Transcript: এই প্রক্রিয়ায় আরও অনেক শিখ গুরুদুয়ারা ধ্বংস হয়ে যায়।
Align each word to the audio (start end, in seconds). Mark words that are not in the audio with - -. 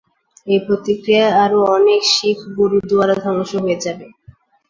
এই 0.47 0.59
প্রক্রিয়ায় 0.65 1.33
আরও 1.43 1.59
অনেক 1.75 2.01
শিখ 2.13 2.37
গুরুদুয়ারা 2.57 3.15
ধ্বংস 3.23 3.51
হয়ে 3.63 3.77
যায়। 3.83 3.99